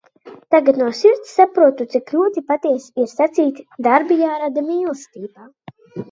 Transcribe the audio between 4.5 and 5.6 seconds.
mīlestībā.